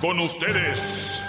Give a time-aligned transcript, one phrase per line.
[0.00, 1.22] Con ustedes.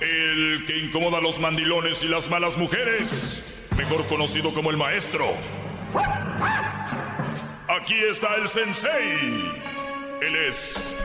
[0.00, 5.34] El que incomoda a los mandilones y las malas mujeres, mejor conocido como el maestro.
[7.68, 9.50] Aquí está el sensei.
[10.22, 10.96] Él es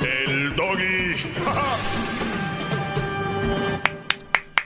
[0.00, 1.14] el doggy.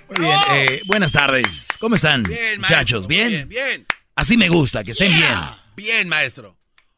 [0.09, 1.69] Muy bien, eh, buenas tardes.
[1.81, 3.07] ¿Cómo están, Bien, muchachos?
[3.07, 3.29] maestro, ¿Bien?
[3.29, 3.87] Bien, bien.
[4.15, 5.63] Así me gusta, que estén Yeah.
[5.77, 6.57] Bien, maestro.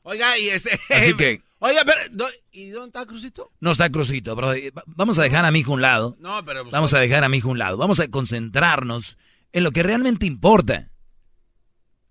[0.09, 0.79] Oiga, y este.
[0.91, 2.29] Así que- Oiga, pero.
[2.53, 3.51] ¿Y dónde está Crucito?
[3.61, 4.53] No está Crucito, bro.
[4.87, 6.17] Vamos a dejar a mi hijo a un lado.
[6.21, 6.63] No, pero.
[6.63, 7.77] pues, Vamos a dejar a mi hijo a un lado.
[7.77, 9.19] Vamos a concentrarnos
[9.53, 10.91] en lo que realmente importa.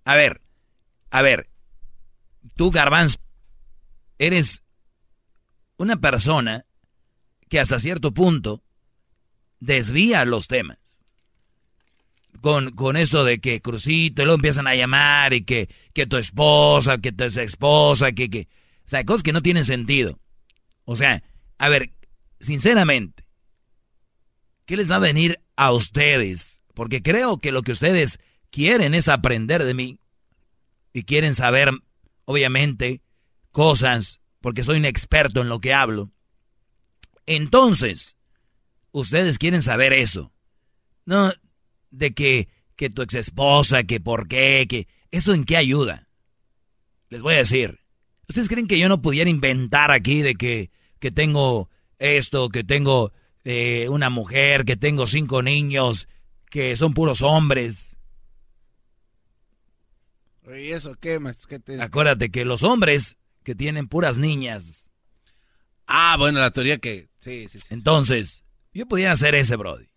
[0.06, 0.42] A ver,
[1.12, 1.50] a ver.
[2.56, 3.18] Tú, Garbanzo,
[4.20, 4.64] eres
[5.78, 6.66] una persona
[7.50, 8.64] que hasta cierto punto
[9.60, 10.78] desvía los temas.
[12.42, 16.18] Con, con esto de que Crucito, y luego empiezan a llamar y que, que tu
[16.18, 18.48] esposa, que tu esposa, que, que...
[18.86, 20.20] O sea, cosas que no tienen sentido.
[20.86, 21.24] O sea,
[21.58, 21.92] a ver,
[22.40, 23.26] sinceramente,
[24.66, 26.62] ¿qué les va a venir a ustedes?
[26.74, 28.20] Porque creo que lo que ustedes
[28.52, 30.00] quieren es aprender de mí
[30.94, 31.72] y quieren saber,
[32.26, 33.02] obviamente,
[33.52, 36.12] cosas, porque soy un experto en lo que hablo.
[37.26, 38.16] Entonces,
[38.92, 40.32] ustedes quieren saber eso.
[41.06, 41.34] No,
[41.92, 44.88] de que, que tu ex esposa, que por qué, que...
[45.12, 46.08] ¿Eso en qué ayuda?
[47.10, 47.80] Les voy a decir.
[48.28, 53.14] ¿Ustedes creen que yo no pudiera inventar aquí de que, que tengo esto, que tengo
[53.46, 56.08] eh, una mujer, que tengo cinco niños,
[56.50, 57.96] que son puros hombres?
[60.48, 61.20] ¿Y eso qué?
[61.48, 64.90] ¿Qué te- Acuérdate que los hombres que tienen puras niñas.
[65.88, 67.10] Ah, bueno, la teoría que.
[67.20, 67.74] Sí, sí, sí.
[67.74, 68.44] Entonces,
[68.74, 69.88] yo pudiera ser ese, Brody.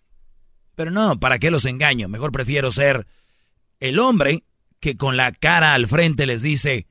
[0.80, 2.08] Pero no, ¿para qué los engaño?
[2.08, 3.06] Mejor prefiero ser
[3.80, 4.44] el hombre
[4.80, 6.86] que con la cara al frente les dice,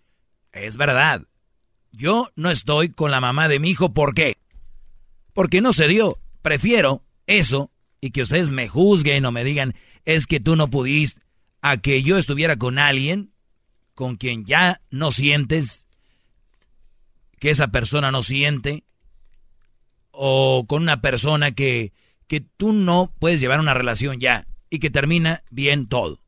[0.52, 1.24] es verdad,
[1.92, 4.38] yo no estoy con la mamá de mi hijo, ¿por qué?
[5.34, 6.20] Porque no se dio.
[6.44, 9.74] Prefiero eso y que ustedes me juzguen o me digan,
[10.06, 11.24] es que tú no pudiste,
[11.64, 13.32] a que yo estuviera con alguien
[13.96, 15.88] con quien ya no sientes,
[17.40, 18.84] que esa persona no siente,
[20.12, 21.92] o con una persona que,
[22.30, 26.22] que tú no puedes llevar una relación ya y que termina bien todo.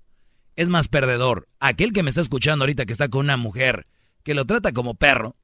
[0.55, 1.47] Es más perdedor.
[1.59, 3.85] Aquel que me está escuchando ahorita que está con una mujer
[4.23, 5.37] que lo trata como perro,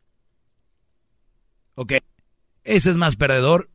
[1.75, 1.93] ok,
[2.63, 3.69] ese es más perdedor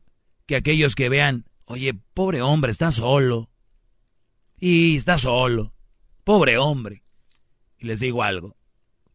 [0.47, 3.49] que aquellos que vean, oye, pobre hombre, está solo.
[4.59, 5.73] Y está solo.
[6.25, 7.05] Pobre hombre.
[7.79, 8.57] Y les digo algo,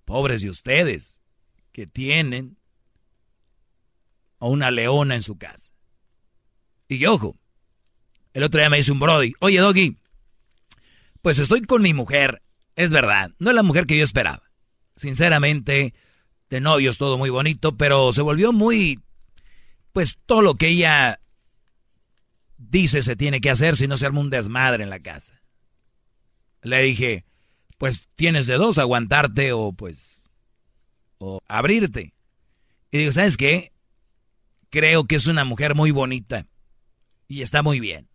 [0.06, 1.20] pobres de ustedes
[1.74, 2.58] que tienen
[4.40, 5.74] a una leona en su casa.
[6.88, 7.36] Y ojo,
[8.38, 9.98] el otro día me dice un Brody, oye Doggy,
[11.24, 12.44] pues estoy con mi mujer,
[12.76, 14.44] es verdad, no es la mujer que yo esperaba.
[14.96, 15.96] Sinceramente,
[16.48, 19.00] de novios todo muy bonito, pero se volvió muy,
[19.92, 21.20] pues todo lo que ella
[22.60, 25.42] dice se tiene que hacer si no se arma un desmadre en la casa.
[26.62, 27.26] Le dije,
[27.80, 30.30] pues tienes de dos, aguantarte o pues,
[31.18, 32.14] o abrirte.
[32.92, 33.72] Y digo, ¿sabes qué?
[34.70, 36.46] Creo que es una mujer muy bonita
[37.28, 38.08] y está muy bien.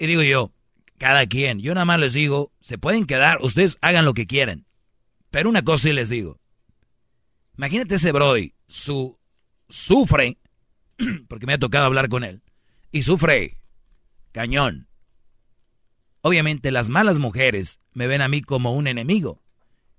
[0.00, 0.50] Y digo yo,
[0.96, 4.64] cada quien, yo nada más les digo, se pueden quedar, ustedes hagan lo que quieren.
[5.30, 6.40] Pero una cosa sí les digo.
[7.58, 9.18] Imagínate ese Brody, su,
[9.68, 10.38] sufre,
[11.28, 12.42] porque me ha tocado hablar con él,
[12.90, 13.58] y sufre
[14.32, 14.88] cañón.
[16.22, 19.42] Obviamente las malas mujeres me ven a mí como un enemigo.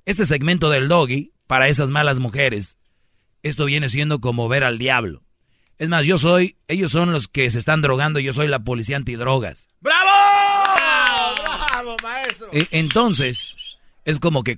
[0.06, 2.80] Este segmento del doggy, para esas malas mujeres,
[3.44, 5.24] esto viene siendo como ver al diablo.
[5.82, 8.98] Es más, yo soy, ellos son los que se están drogando, yo soy la policía
[8.98, 9.68] antidrogas.
[9.80, 10.10] ¡Bravo!
[10.76, 12.50] ¡Bravo, maestro!
[12.54, 13.56] E- Entonces,
[14.06, 14.56] Es como que,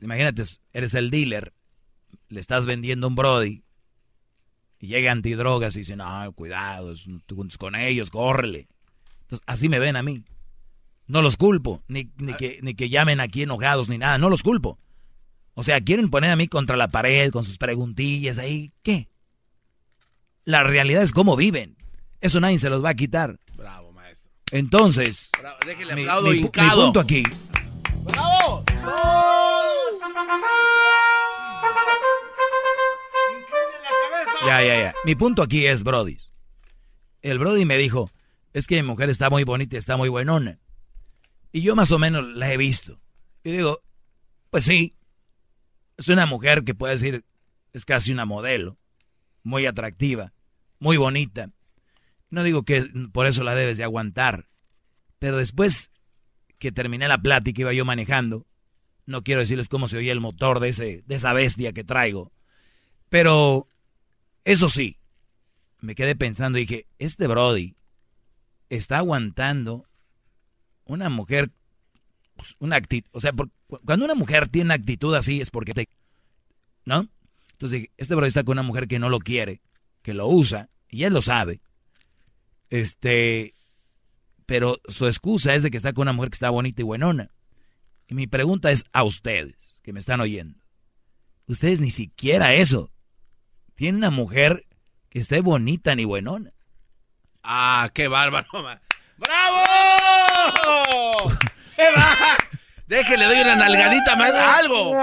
[0.00, 1.52] imagínate, eres el dealer,
[2.28, 3.64] le estás vendiendo un Brody
[4.78, 6.94] y llega antidrogas y dice, no, cuidado,
[7.58, 8.68] con ellos, córrele.
[9.22, 10.22] Entonces, así me ven a mí.
[11.08, 12.36] No los culpo, ni, ni, ah.
[12.36, 14.78] que, ni que llamen aquí enojados ni nada, no los culpo.
[15.54, 18.70] O sea, quieren poner a mí contra la pared con sus preguntillas ahí.
[18.84, 19.08] ¿Qué?
[20.44, 21.76] La realidad es cómo viven.
[22.20, 23.38] Eso nadie se los va a quitar.
[23.56, 24.30] Bravo, maestro.
[24.50, 25.30] Entonces,
[25.94, 27.22] mi, punto aquí.
[28.02, 28.64] ¡Bravo!
[34.46, 34.94] Ya, ya, ya.
[35.04, 36.18] Mi punto aquí es Brody.
[37.22, 38.10] El Brody me dijo,
[38.52, 40.58] es que mi mujer está muy bonita está muy buenona.
[41.52, 43.00] Y yo más o menos la he visto.
[43.42, 43.80] Y digo,
[44.50, 44.96] pues sí,
[45.96, 47.24] es una mujer que puede decir,
[47.72, 48.76] es casi una modelo,
[49.44, 50.32] muy atractiva,
[50.80, 51.50] muy bonita.
[52.30, 54.48] No digo que por eso la debes de aguantar,
[55.20, 55.92] pero después
[56.58, 58.46] que terminé la plática iba yo manejando,
[59.06, 62.32] no quiero decirles cómo se oía el motor de, ese, de esa bestia que traigo,
[63.08, 63.68] pero
[64.44, 64.98] eso sí,
[65.80, 67.76] me quedé pensando y dije, este Brody
[68.70, 69.86] está aguantando
[70.86, 71.50] una mujer,
[72.36, 73.32] pues, una actitud, o sea,
[73.84, 75.88] cuando una mujer tiene una actitud así es porque te,
[76.84, 77.08] ¿no?
[77.54, 79.62] Entonces, este Brody está con una mujer que no lo quiere,
[80.02, 81.60] que lo usa, y él lo sabe.
[82.68, 83.54] Este,
[84.44, 87.30] pero su excusa es de que está con una mujer que está bonita y buenona.
[88.08, 90.58] Y mi pregunta es a ustedes que me están oyendo.
[91.46, 92.90] Ustedes ni siquiera eso.
[93.76, 94.66] Tienen una mujer
[95.08, 96.52] que esté bonita ni buenona.
[97.42, 98.48] Ah, qué bárbaro.
[99.16, 99.62] ¡Bravo!
[101.76, 101.86] ¡Qué
[102.86, 104.94] Déjele, doy una nalgadita más, algo.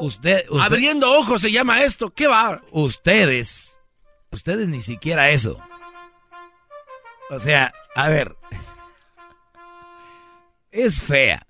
[0.00, 2.10] usted, Abriendo ojos se llama esto.
[2.10, 2.60] ¿Qué va?
[2.72, 3.78] Ustedes,
[4.30, 5.58] ustedes ni siquiera eso.
[7.30, 8.36] O sea, a ver.
[10.70, 11.46] Es fea,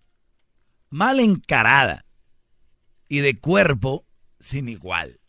[0.90, 2.04] mal encarada
[3.08, 4.06] y de cuerpo
[4.38, 5.20] sin igual.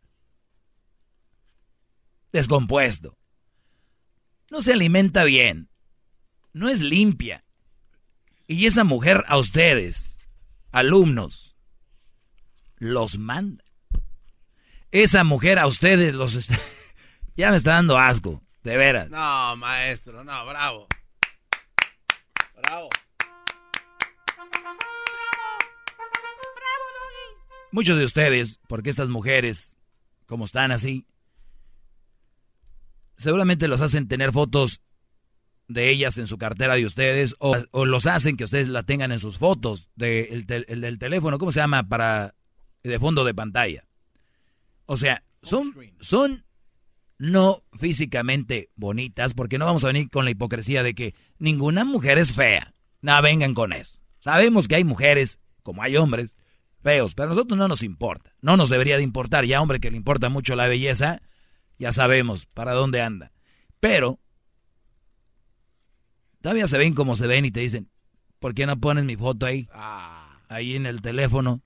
[2.31, 3.17] Descompuesto.
[4.51, 5.69] No se alimenta bien.
[6.53, 7.45] No es limpia.
[8.51, 10.17] Y esa mujer a ustedes,
[10.71, 11.55] alumnos,
[12.77, 13.63] los manda.
[14.89, 16.57] Esa mujer a ustedes los está...
[17.37, 18.41] ya me está dando asco.
[18.63, 19.11] De veras.
[19.11, 20.87] No, maestro, no, bravo.
[22.63, 22.89] Bravo.
[27.71, 29.77] Muchos de ustedes, porque estas mujeres,
[30.25, 31.05] como están así,
[33.15, 34.81] seguramente los hacen tener fotos
[35.69, 39.19] de ellas en su cartera de ustedes o, los hacen que ustedes la tengan en
[39.19, 41.87] sus fotos del teléfono, ¿cómo se llama?
[41.87, 42.35] Para
[42.83, 43.85] de fondo de pantalla.
[44.85, 46.43] O sea, son, son
[47.19, 52.17] no físicamente bonitas, porque no vamos a venir con la hipocresía de que ninguna mujer
[52.17, 52.73] es fea.
[53.01, 53.99] No vengan con eso.
[54.19, 56.35] Sabemos que hay mujeres, como hay hombres,
[56.81, 58.33] feos, pero a nosotros no nos importa.
[58.41, 59.45] No nos debería de importar.
[59.45, 61.21] Ya hombre que le importa mucho la belleza,
[61.77, 63.31] ya sabemos para dónde anda.
[63.79, 64.19] Pero
[66.41, 67.89] todavía se ven como se ven y te dicen,
[68.39, 69.67] ¿por qué no pones mi foto ahí?
[69.73, 70.39] Ah.
[70.47, 71.61] Ahí en el teléfono.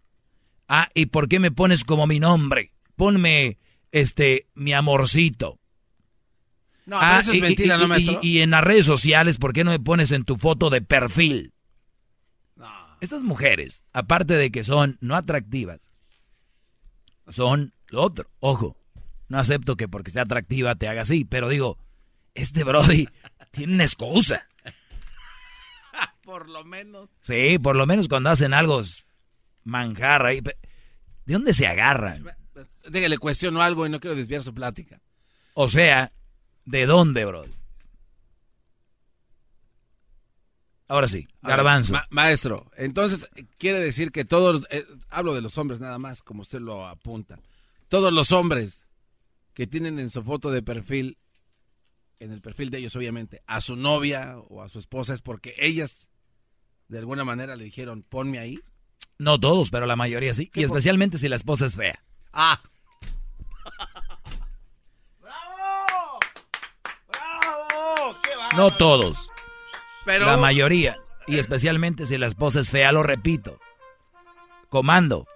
[0.67, 2.73] Ah, ¿y por qué me pones como mi nombre?
[2.95, 3.57] Ponme
[3.91, 5.59] este, mi amorcito.
[6.85, 8.19] No, ah, eso es mentira, ¿no, maestro?
[8.21, 11.53] Y, en las redes sociales, ¿por qué no me pones en tu foto de perfil?
[12.57, 12.67] No.
[12.99, 15.91] Estas mujeres, aparte de que son no atractivas,
[17.27, 18.29] son lo otro.
[18.39, 18.75] Ojo,
[19.29, 21.77] no acepto que porque sea atractiva te haga así, pero digo,
[22.35, 23.07] este Brody
[23.51, 24.47] tiene una excusa.
[26.23, 27.09] por lo menos.
[27.21, 28.81] Sí, por lo menos cuando hacen algo
[29.63, 30.41] manjar ahí.
[30.41, 32.25] ¿De dónde se agarran?
[32.89, 35.01] déjale cuestiono algo y no quiero desviar su plática.
[35.53, 36.11] O sea,
[36.65, 37.45] ¿de dónde, bro?
[40.87, 41.95] Ahora sí, garbanzo.
[42.09, 46.59] maestro, entonces quiere decir que todos, eh, hablo de los hombres nada más, como usted
[46.59, 47.39] lo apunta,
[47.87, 48.89] todos los hombres
[49.53, 51.17] que tienen en su foto de perfil,
[52.23, 55.55] en el perfil de ellos obviamente, a su novia o a su esposa es porque
[55.57, 56.09] ellas
[56.87, 58.59] de alguna manera le dijeron, ponme ahí.
[59.17, 62.03] No todos, pero la mayoría sí, y especialmente si la esposa es fea.
[62.31, 62.61] Ah.
[65.21, 66.19] ¡Bravo!
[67.09, 68.21] ¡Bravo!
[68.23, 69.29] ¡Qué No todos.
[70.05, 70.25] Pero...
[70.25, 70.97] La mayoría.
[71.27, 73.59] Y especialmente si la esposa es fea, lo repito.
[74.69, 75.27] Comando.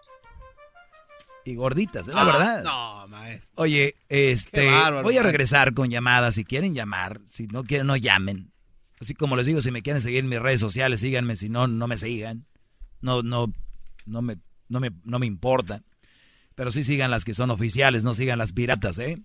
[1.47, 2.63] Y gorditas, es la ah, verdad.
[2.65, 3.49] No, maestro.
[3.55, 4.69] Oye, este,
[5.01, 6.35] voy a regresar con llamadas.
[6.35, 8.51] Si quieren llamar, si no quieren, no llamen.
[8.99, 11.37] Así como les digo, si me quieren seguir en mis redes sociales, síganme.
[11.37, 12.45] Si no, no me sigan.
[12.99, 13.53] No, no,
[14.05, 15.83] no me, no me, no me importa.
[16.53, 19.17] Pero sí sigan las que son oficiales, no sigan las piratas, ¿eh?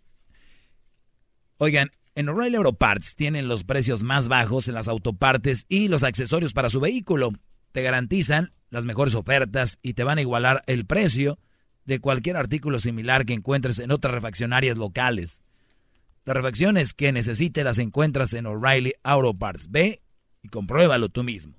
[1.57, 6.05] Oigan, en O'Reilly Auto Parts tienen los precios más bajos en las autopartes y los
[6.05, 7.33] accesorios para su vehículo.
[7.73, 11.41] te garantizan las mejores ofertas y te van a igualar el precio
[11.85, 15.43] de cualquier artículo similar que encuentres en otras refaccionarias locales.
[16.25, 19.71] Las refacciones que necesites las encuentras en O'Reilly Auto Parts.
[19.71, 20.01] Ve
[20.43, 21.55] y compruébalo tú mismo.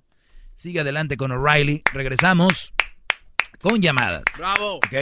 [0.56, 1.82] Sigue adelante con O'Reilly.
[1.94, 2.74] Regresamos
[3.62, 4.24] con llamadas.
[4.38, 4.75] ¡Bravo!
[4.75, 4.96] ¿Ok?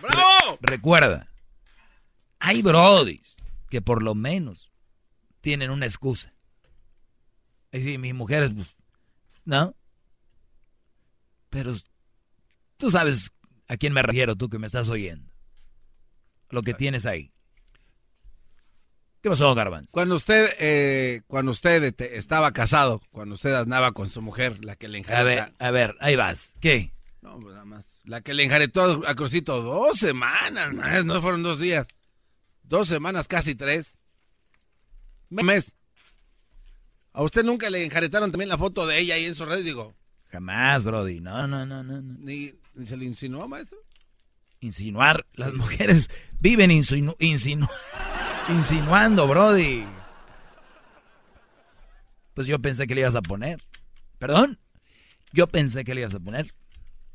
[0.00, 0.58] ¡Bravo!
[0.60, 1.28] recuerda,
[2.38, 3.36] hay brodis
[3.68, 4.70] que por lo menos
[5.40, 6.32] tienen una excusa.
[7.70, 8.78] Es decir, mis mujeres, pues,
[9.44, 9.74] ¿no?
[11.50, 11.72] Pero
[12.76, 13.30] tú sabes
[13.70, 15.30] a quién me refiero, tú que me estás oyendo.
[16.48, 17.30] Lo que tienes ahí.
[19.22, 19.92] ¿Qué pasó, Garbanz?
[19.92, 24.88] Cuando usted, eh, cuando usted estaba casado, cuando usted andaba con su mujer, la que
[24.88, 25.20] le enjaretó.
[25.20, 26.54] A ver, a ver, ahí vas.
[26.58, 26.92] ¿Qué?
[27.22, 27.86] No, pues nada más.
[28.02, 31.86] La que le enjaretó a Crucito dos semanas, más, no fueron dos días.
[32.64, 33.98] Dos semanas, casi tres.
[35.28, 35.76] mes.
[37.12, 39.62] ¿A usted nunca le enjaretaron también la foto de ella ahí en su red?
[39.62, 39.94] Digo.
[40.26, 41.20] Jamás, Brody.
[41.20, 42.02] No, no, no, no.
[42.02, 42.52] ¿Ni,
[42.86, 43.78] se le insinuó, maestro?
[44.60, 45.26] Insinuar.
[45.34, 47.14] Las mujeres viven insinu,
[48.48, 49.84] insinuando, Brody.
[52.34, 53.62] Pues yo pensé que le ibas a poner.
[54.18, 54.58] ¿Perdón?
[55.32, 56.54] Yo pensé que le ibas a poner.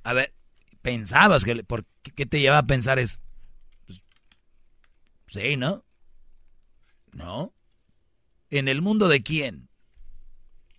[0.03, 0.34] A ver,
[0.81, 1.63] pensabas que...
[1.63, 3.19] ¿Por qué te lleva a pensar eso?
[3.86, 4.01] Pues,
[5.27, 5.84] sí, ¿no?
[7.12, 7.53] ¿No?
[8.50, 9.69] ¿En el mundo de quién?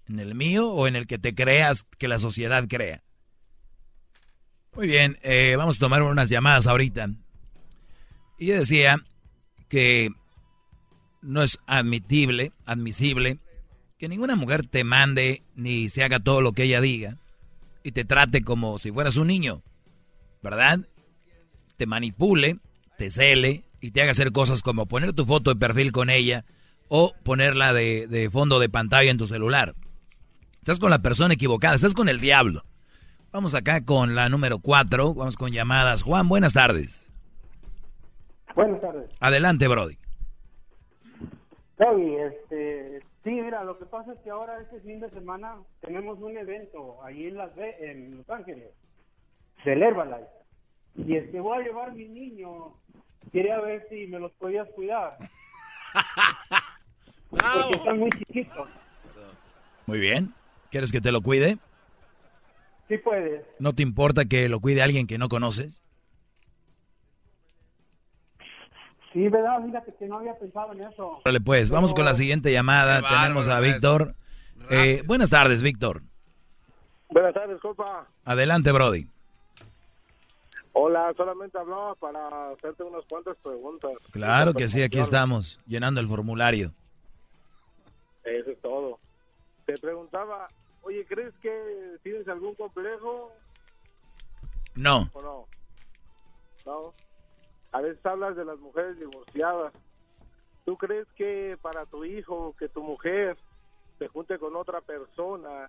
[0.08, 3.02] ¿En el mío o en el que te creas que la sociedad crea?
[4.76, 7.08] Muy bien, eh, vamos a tomar unas llamadas ahorita.
[8.38, 9.02] Y yo decía
[9.70, 10.10] que
[11.22, 13.38] no es admitible, admisible,
[13.98, 17.16] que ninguna mujer te mande ni se haga todo lo que ella diga
[17.82, 19.62] y te trate como si fueras un niño,
[20.42, 20.80] ¿verdad?
[21.78, 22.58] Te manipule,
[22.98, 26.44] te cele y te haga hacer cosas como poner tu foto de perfil con ella
[26.88, 29.74] o ponerla de, de fondo de pantalla en tu celular.
[30.58, 32.66] Estás con la persona equivocada, estás con el diablo.
[33.32, 36.02] Vamos acá con la número 4, vamos con llamadas.
[36.02, 37.12] Juan, buenas tardes.
[38.54, 39.10] Buenas tardes.
[39.20, 39.98] Adelante, Brody.
[41.78, 46.36] Este, sí, mira, lo que pasa es que ahora este fin de semana tenemos un
[46.36, 48.70] evento ahí en Las en Los Ángeles,
[49.64, 50.26] del Herbalife.
[50.96, 52.74] Y es que voy a llevar mi niño.
[53.32, 55.18] Quería ver si me los podías cuidar.
[57.30, 58.68] Porque están muy chiquitos.
[59.86, 60.32] Muy bien.
[60.70, 61.58] ¿Quieres que te lo cuide?
[62.88, 63.44] Sí puedes.
[63.58, 65.82] ¿No te importa que lo cuide alguien que no conoces?
[69.12, 71.20] Sí, verdad, fíjate que no había pensado en eso.
[71.24, 73.02] Vale, pues, vamos con la siguiente llamada.
[73.08, 74.14] Tenemos a Víctor.
[74.70, 76.02] Eh, buenas tardes, Víctor.
[77.08, 78.06] Buenas tardes, compa.
[78.24, 79.08] Adelante, Brody.
[80.72, 83.92] Hola, solamente hablaba para hacerte unas cuantas preguntas.
[84.10, 86.74] Claro que sí, aquí estamos, llenando el formulario.
[88.22, 88.98] Eso es todo.
[89.64, 90.48] Te preguntaba,
[90.86, 93.32] oye, ¿crees que tienes algún complejo?
[94.76, 95.10] No.
[95.14, 95.46] ¿O no?
[96.64, 96.94] No.
[97.72, 99.72] A veces hablas de las mujeres divorciadas.
[100.64, 103.36] ¿Tú crees que para tu hijo, que tu mujer
[103.98, 105.68] se junte con otra persona,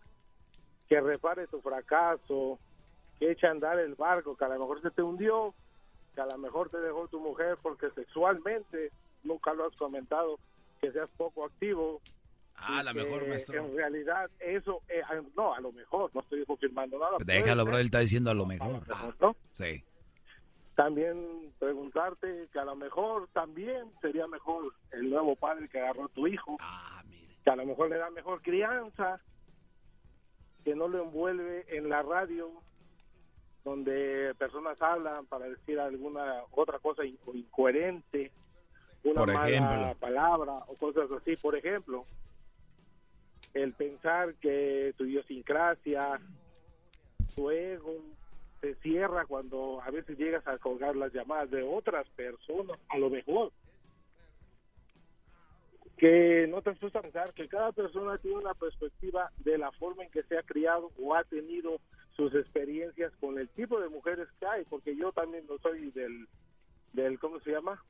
[0.88, 2.60] que repare tu fracaso,
[3.20, 5.54] que eche a andar el barco, que a lo mejor se te hundió,
[6.14, 8.92] que a lo mejor te dejó tu mujer porque sexualmente,
[9.24, 10.38] nunca lo has comentado,
[10.80, 12.02] que seas poco activo,
[12.60, 13.66] Ah, a lo mejor, maestro.
[13.66, 15.02] En realidad, eso, eh,
[15.36, 17.18] no, a lo mejor, no estoy confirmando nada.
[17.24, 18.82] Déjalo, bro, él está diciendo a lo mejor.
[19.20, 19.36] ¿no?
[19.54, 19.84] Sí.
[20.76, 26.10] También preguntarte que a lo mejor también sería mejor el nuevo padre que agarró a
[26.10, 26.58] tu hijo.
[26.60, 27.36] Ah, mire.
[27.44, 29.20] Que a lo mejor le da mejor crianza,
[30.64, 32.52] que no lo envuelve en la radio,
[33.64, 38.32] donde personas hablan para decir alguna otra cosa incoherente,
[39.04, 41.36] una Por mala palabra o cosas así.
[41.38, 42.06] Por ejemplo,
[43.64, 46.20] el pensar que tu idiosincrasia,
[47.36, 47.96] tu ego,
[48.62, 53.10] se cierra cuando a veces llegas a colgar las llamadas de otras personas, a lo
[53.10, 53.52] mejor.
[55.98, 60.12] Que no te asusta pensar que cada persona tiene una perspectiva de la forma en
[60.12, 61.80] que se ha criado o ha tenido
[62.16, 66.28] sus experiencias con el tipo de mujeres que hay, porque yo también no soy del,
[66.94, 67.84] del ¿cómo se llama?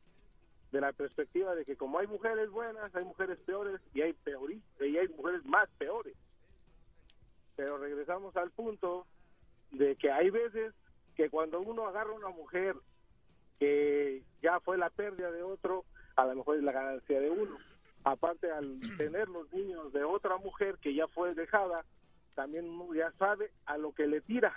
[0.72, 4.60] De la perspectiva de que como hay mujeres buenas, hay mujeres peores y hay peores,
[4.80, 6.16] y hay mujeres más peores.
[7.56, 9.08] Pero regresamos al punto
[9.72, 10.74] de que hay veces
[11.16, 12.76] que cuando uno agarra una mujer
[13.60, 15.84] que ya fue la pérdida de otro,
[16.16, 17.58] a lo mejor es la ganancia de uno.
[18.04, 21.86] Aparte al tener los niños de otra mujer que ya fue dejada,
[22.36, 24.54] también uno ya sabe a lo que le tira.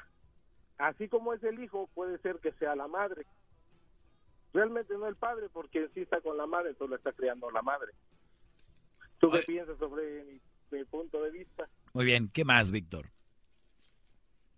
[0.76, 3.26] Así como es el hijo, puede ser que sea la madre
[4.52, 7.62] realmente no el padre porque sí está con la madre, entonces lo está criando la
[7.62, 7.92] madre.
[9.18, 10.40] ¿Tú qué piensas sobre mi,
[10.70, 11.68] mi, punto de vista?
[11.92, 13.10] Muy bien, ¿qué más, Víctor?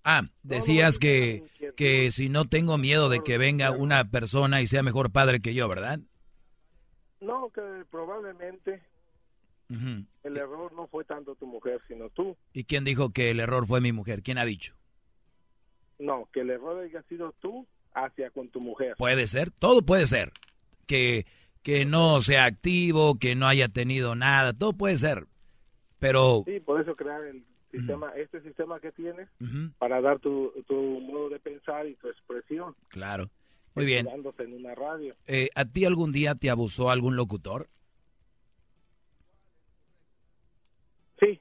[0.05, 1.45] Ah, decías que,
[1.77, 5.55] que si no tengo miedo de que venga una persona y sea mejor padre que
[5.55, 6.01] yo, ¿verdad?
[7.21, 8.83] No, que probablemente
[9.69, 12.37] el error no fue tanto tu mujer, sino tú.
[12.53, 14.23] ¿Y quién dijo que el error fue mi mujer?
[14.23, 14.75] ¿Quién ha dicho?
[15.99, 18.95] No, que el error haya sido tú hacia con tu mujer.
[18.97, 20.33] Puede ser, todo puede ser.
[20.87, 21.27] Que,
[21.63, 25.27] que no sea activo, que no haya tenido nada, todo puede ser.
[25.99, 26.43] Pero...
[26.47, 29.29] Sí, por eso crear el sistema, este sistema que tienes,
[29.79, 32.75] para dar tu, tu modo de pensar y tu expresión.
[32.89, 33.31] Claro.
[33.75, 34.07] Muy bien.
[34.07, 35.17] En una radio.
[35.27, 37.69] Eh, ¿A ti algún día te abusó algún locutor?
[41.19, 41.41] Sí.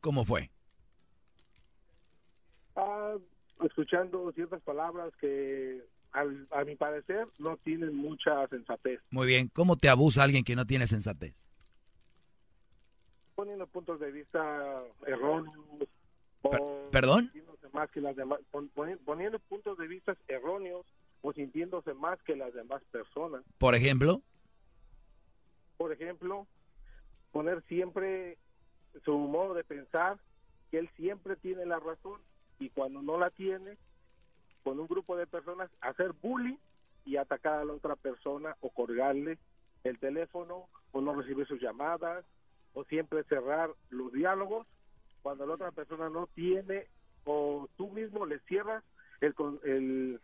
[0.00, 0.50] ¿Cómo fue?
[2.74, 3.14] Ah,
[3.66, 9.00] escuchando ciertas palabras que a mi parecer no tienen mucha sensatez.
[9.10, 9.48] Muy bien.
[9.52, 11.34] ¿Cómo te abusa alguien que no tiene sensatez?
[13.34, 15.56] Poniendo puntos de vista erróneos.
[16.92, 17.32] ¿Perdón?
[17.72, 18.38] Más que las demás,
[19.04, 20.86] poniendo puntos de vista erróneos
[21.22, 23.42] o sintiéndose más que las demás personas.
[23.58, 24.22] Por ejemplo.
[25.76, 26.46] Por ejemplo,
[27.32, 28.38] poner siempre
[29.04, 30.18] su modo de pensar,
[30.70, 32.20] que él siempre tiene la razón
[32.64, 33.76] y cuando no la tiene,
[34.62, 36.56] con un grupo de personas, hacer bullying
[37.04, 39.38] y atacar a la otra persona o colgarle
[39.84, 42.24] el teléfono o no recibir sus llamadas
[42.72, 44.66] o siempre cerrar los diálogos
[45.20, 46.86] cuando la otra persona no tiene
[47.24, 48.82] o tú mismo le cierras
[49.20, 50.20] el, el,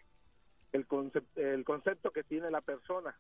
[0.73, 3.15] el, concepto, el concepto que tiene la persona.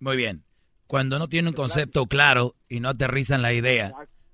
[0.00, 0.44] Muy bien.
[0.86, 3.92] Cuando no tiene un concepto claro y no aterrizan la idea,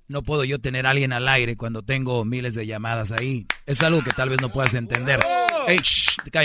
[0.09, 3.47] no puedo yo tener a alguien al aire cuando tengo miles de llamadas ahí.
[3.67, 5.21] Es algo que tal vez no puedas entender.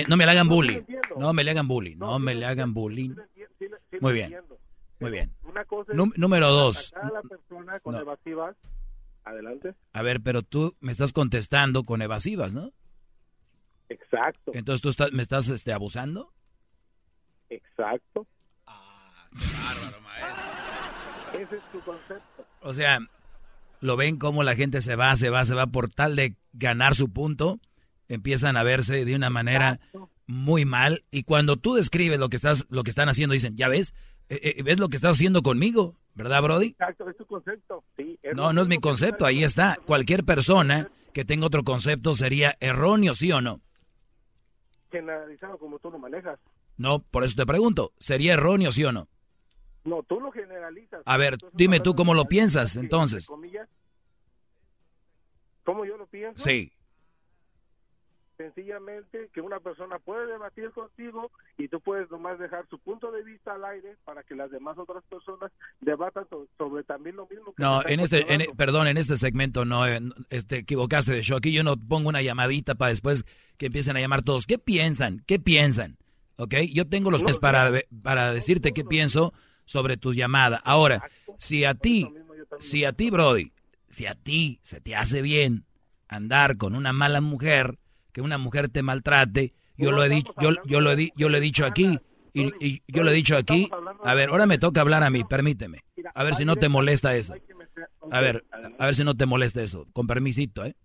[0.07, 0.81] no me le hagan bullying.
[1.17, 1.97] No me le hagan bullying.
[1.97, 3.15] No me le hagan bullying.
[3.99, 4.35] Muy bien.
[4.99, 5.31] Muy bien.
[6.15, 6.93] número dos.
[9.23, 9.75] Adelante.
[9.91, 12.71] A ver, pero tú me estás contestando con evasivas, ¿no?
[13.89, 14.51] Exacto.
[14.53, 16.31] Entonces tú estás, me estás este, abusando.
[17.49, 18.25] Exacto.
[18.65, 21.39] Ah, qué bárbaro, maestro.
[21.39, 22.45] Ese es tu concepto.
[22.61, 22.99] O sea,
[23.79, 26.95] lo ven como la gente se va, se va, se va por tal de ganar
[26.95, 27.59] su punto,
[28.07, 29.79] empiezan a verse de una manera
[30.25, 33.69] muy mal y cuando tú describes lo que estás lo que están haciendo dicen, "Ya
[33.69, 33.93] ves,
[34.29, 36.67] eh, eh, ves lo que estás haciendo conmigo." ¿Verdad, Brody?
[36.69, 37.83] Exacto, es tu concepto.
[38.33, 39.77] no, no es mi concepto, ahí está.
[39.85, 43.61] Cualquier persona que tenga otro concepto sería erróneo, ¿sí o no?
[44.91, 46.39] Generalizado como tú lo manejas.
[46.77, 49.07] No, por eso te pregunto, ¿sería erróneo, sí o no?
[49.87, 51.01] No, tú lo generalizas.
[51.05, 53.25] A ver, dime tú cómo lo piensas, entonces.
[55.63, 56.43] ¿Cómo yo lo pienso?
[56.43, 56.73] Sí.
[58.35, 63.23] Sencillamente que una persona puede debatir contigo y tú puedes nomás dejar su punto de
[63.23, 67.53] vista al aire para que las demás otras personas debatan sobre, también lo mismo.
[67.53, 71.37] Que no, en este, en, perdón, en este segmento no, eh, este, equivocaste de show.
[71.37, 73.23] Aquí yo no pongo una llamadita para después
[73.57, 74.45] que empiecen a llamar todos.
[74.45, 75.23] ¿Qué piensan?
[75.25, 75.97] ¿Qué piensan?
[76.35, 76.55] ¿Ok?
[76.73, 77.71] Yo tengo los pies para,
[78.03, 79.33] para decirte qué pienso
[79.67, 80.59] sobre tu llamada.
[80.65, 82.11] Ahora, si a ti,
[82.57, 83.51] si a ti, Brody,
[83.87, 85.65] si a ti se te hace bien
[86.07, 87.77] andar con una mala mujer,
[88.11, 91.37] que una mujer te maltrate, yo lo he dicho, yo, yo lo he yo lo
[91.37, 91.99] he dicho aquí
[92.33, 93.69] y, yo lo he dicho aquí.
[94.03, 95.83] A ver, ahora me toca hablar a mí, permíteme.
[96.15, 97.35] A ver si no te molesta eso.
[98.11, 98.45] A ver,
[98.79, 99.87] a ver si no te molesta eso.
[99.93, 100.75] Con permisito, ¿eh?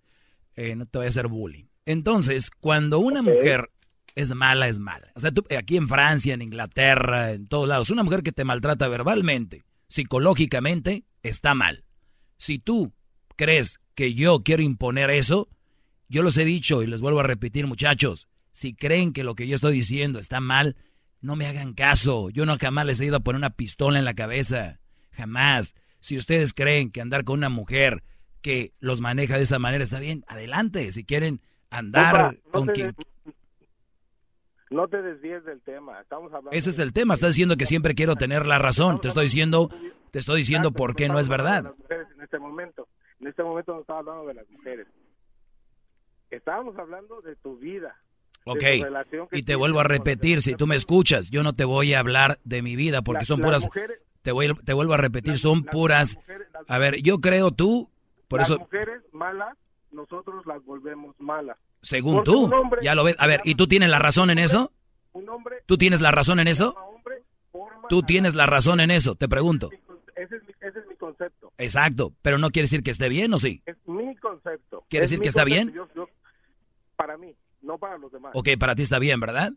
[0.56, 1.64] eh no te voy a hacer bullying.
[1.86, 3.70] Entonces, cuando una mujer
[4.14, 5.11] es mala, es mala.
[5.14, 8.44] O sea, tú, aquí en Francia, en Inglaterra, en todos lados, una mujer que te
[8.44, 11.85] maltrata verbalmente, psicológicamente, está mal.
[12.37, 12.92] Si tú
[13.37, 15.48] crees que yo quiero imponer eso,
[16.09, 19.46] yo los he dicho y les vuelvo a repetir, muchachos, si creen que lo que
[19.46, 20.77] yo estoy diciendo está mal,
[21.20, 22.31] no me hagan caso.
[22.31, 24.81] Yo no jamás les he ido a poner una pistola en la cabeza.
[25.12, 25.75] Jamás.
[26.01, 28.03] Si ustedes creen que andar con una mujer
[28.42, 30.90] que los maneja de esa manera está bien, adelante.
[30.92, 32.94] Si quieren andar con quien
[34.72, 36.00] no te desvíes del tema.
[36.00, 37.14] Estamos hablando Ese es el tema.
[37.14, 39.00] Estás diciendo que siempre quiero tener la razón.
[39.00, 39.70] Te estoy diciendo,
[40.11, 41.74] te estoy diciendo por qué no es verdad.
[41.88, 42.88] En este momento,
[43.20, 44.87] en este momento no estaba hablando de las mujeres.
[46.30, 47.96] Estábamos hablando de tu vida.
[48.44, 48.62] Ok,
[49.30, 52.38] y te vuelvo a repetir, si tú me escuchas, yo no te voy a hablar
[52.42, 53.68] de mi vida porque son puras...
[54.22, 56.18] te, voy, te vuelvo a repetir, son puras...
[56.66, 57.88] a ver, yo creo tú,
[58.26, 58.58] por las eso...
[58.58, 59.56] mujeres malas,
[59.92, 61.56] nosotros las volvemos malas.
[61.82, 63.16] Según tú, ya lo ves.
[63.18, 64.72] A ver, ¿y tú tienes la razón en eso?
[65.66, 66.76] ¿Tú tienes la razón en eso?
[67.88, 69.70] Tú tienes la razón en eso, te pregunto.
[70.14, 71.52] Ese es mi, concepto.
[71.58, 73.62] Exacto, pero no quiere decir que esté bien, ¿o sí?
[73.66, 74.84] Es mi concepto.
[74.88, 75.74] ¿Quiere decir que está bien?
[76.96, 78.30] para mí, no para los demás.
[78.34, 79.52] Ok, para ti está bien, ¿verdad?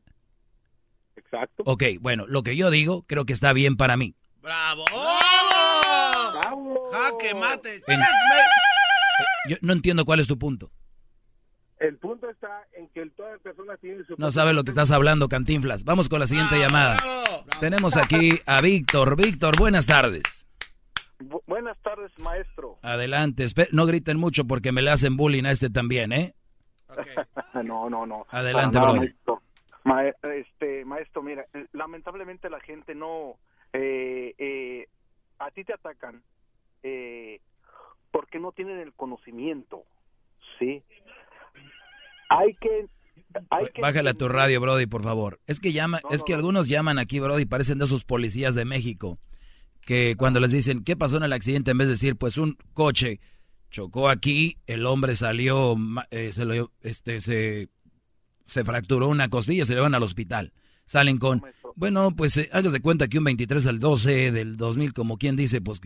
[1.16, 1.64] Exacto.
[1.68, 4.16] Ok, bueno, lo que yo digo creo que está bien para mí.
[4.42, 4.86] ¡Bravo!
[4.86, 6.40] ¡Bravo!
[6.40, 6.92] ¡Bravo!
[6.92, 7.84] ¡Jaque mate!
[9.48, 10.72] yo no entiendo cuál es tu punto.
[11.80, 14.16] El punto está en que toda persona tiene su...
[14.18, 15.84] No sabe lo que estás hablando, Cantinflas.
[15.84, 16.98] Vamos con la siguiente llamada.
[17.60, 19.18] Tenemos aquí a Víctor.
[19.18, 20.24] Víctor, buenas tardes.
[21.46, 22.80] buenas tardes, maestro.
[22.82, 23.46] Adelante.
[23.74, 26.34] No griten mucho porque me le hacen bullying a este también, ¿eh?
[27.64, 28.26] no, no, no.
[28.30, 28.80] Adelante,
[29.84, 30.32] Maestro.
[30.32, 33.36] este, maestro, mira, lamentablemente la gente no...
[33.74, 34.88] Eh, eh,
[35.40, 36.24] a ti te atacan
[36.84, 37.42] eh,
[38.12, 39.84] porque no tienen el conocimiento,
[40.58, 40.82] ¿sí?
[42.30, 42.88] Hay que
[43.82, 45.40] Bájale a tu radio, Brody, por favor.
[45.46, 49.20] Es que llama, es que algunos llaman aquí, Brody, parecen de esos policías de México,
[49.82, 51.72] que cuando les dicen, ¿qué pasó en el accidente?
[51.72, 53.20] En vez de decir, pues un coche
[53.70, 55.76] chocó aquí, el hombre salió,
[56.12, 57.70] eh, se lo, este, se,
[58.44, 60.54] se fracturó una costilla, se le van al hospital.
[60.86, 61.44] Salen con,
[61.76, 65.62] bueno, pues eh, hágase cuenta que un 23 al 12 del 2000, como quien dice,
[65.62, 65.82] pues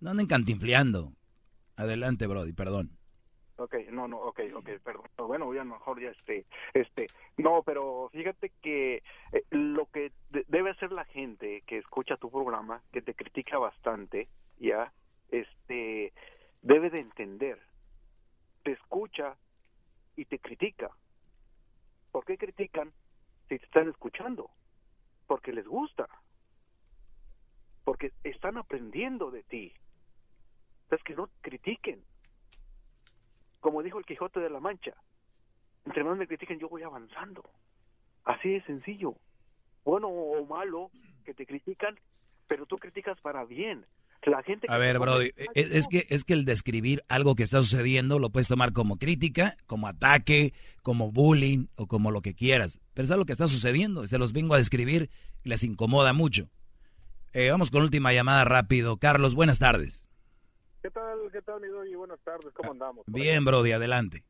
[0.00, 1.12] no anden cantinfleando.
[1.76, 2.96] Adelante, Brody, perdón.
[3.56, 5.06] Ok, no, no, ok, ok, perdón.
[5.16, 10.12] Bueno, ya mejor ya este, este, no, pero fíjate que eh, lo que
[10.48, 14.92] debe hacer la gente que escucha tu programa, que te critica bastante, ya,
[15.30, 16.12] este,
[16.62, 17.60] debe de entender,
[18.64, 19.36] te escucha
[20.16, 20.90] y te critica.
[22.10, 22.92] ¿Por qué critican
[23.48, 24.50] si te están escuchando?
[25.28, 26.08] Porque les gusta,
[27.84, 29.72] porque están aprendiendo de ti.
[30.90, 32.04] Es que no critiquen
[33.64, 34.92] como dijo el Quijote de la Mancha,
[35.86, 37.42] entre más me critiquen yo voy avanzando.
[38.22, 39.14] Así de sencillo.
[39.86, 40.90] Bueno o malo
[41.24, 41.98] que te critican,
[42.46, 43.86] pero tú criticas para bien.
[44.26, 48.18] La gente A ver, Brody, es, que es que el describir algo que está sucediendo
[48.18, 52.82] lo puedes tomar como crítica, como ataque, como bullying o como lo que quieras.
[52.92, 55.08] Pero es algo que está sucediendo se los vengo a describir
[55.42, 56.50] y les incomoda mucho.
[57.32, 58.98] Eh, vamos con última llamada rápido.
[58.98, 60.03] Carlos, buenas tardes.
[60.84, 63.06] ¿Qué tal, qué tal, mi y Buenas tardes, ¿cómo ah, andamos?
[63.06, 64.22] Bien, Brody, adelante.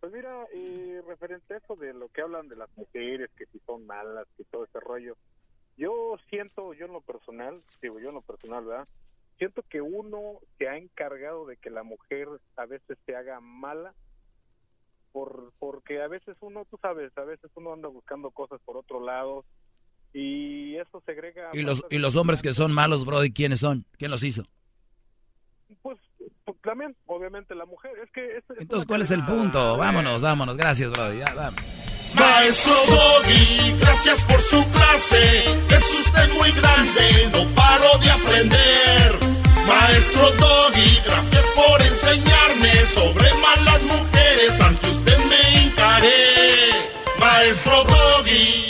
[0.00, 3.58] Pues mira, y referente a eso de lo que hablan de las mujeres, que si
[3.66, 5.18] son malas, que todo ese rollo,
[5.76, 8.88] yo siento, yo en lo personal, digo yo en lo personal, ¿verdad?
[9.36, 13.92] Siento que uno se ha encargado de que la mujer a veces se haga mala,
[15.12, 19.04] por porque a veces uno, tú sabes, a veces uno anda buscando cosas por otro
[19.04, 19.44] lado
[20.14, 21.50] y eso segrega...
[21.52, 23.84] ¿Y los, y los hombres que son malos, Brody, quiénes son?
[23.98, 24.44] ¿Quién los hizo?
[25.82, 25.98] Pues,
[26.44, 27.92] pues, también, obviamente, la mujer.
[28.02, 29.76] Es que Entonces, ¿cuál es el punto?
[29.76, 30.56] Vámonos, vámonos.
[30.56, 31.18] Gracias, brother.
[31.18, 31.60] Ya, vamos.
[32.14, 35.44] Maestro Doggy, gracias por su clase.
[35.68, 39.18] Es usted muy grande, no paro de aprender.
[39.66, 44.60] Maestro Doggy, gracias por enseñarme sobre malas mujeres.
[44.60, 46.70] Ante usted me encaré.
[47.20, 48.69] Maestro Doggy.